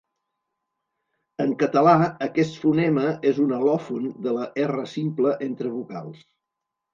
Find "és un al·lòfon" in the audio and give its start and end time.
3.33-4.09